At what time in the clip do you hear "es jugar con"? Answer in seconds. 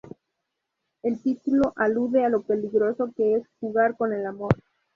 3.35-4.13